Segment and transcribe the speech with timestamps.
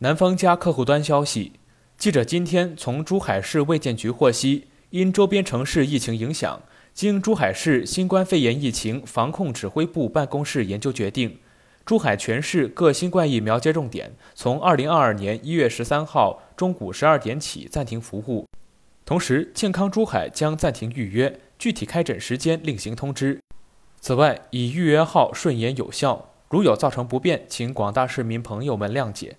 [0.00, 1.52] 南方家客户端消息，
[1.96, 6.60] 记者今天从珠海市卫健局获悉，因周边城市疫情影响，
[6.92, 11.38] 经珠海市新冠肺炎疫情防控指挥部办公室研究决定，
[11.86, 18.46] 珠海全市各新冠疫苗接种点从二零二二年一月十三号中午十二点起暂停服务。
[19.06, 23.40] 同时，健康珠海将暂停预约，具体开诊时间另行通知。
[24.02, 26.34] 此外，已预约号顺延有效。
[26.50, 29.38] 如有造成不便，请广大市民朋友们谅解。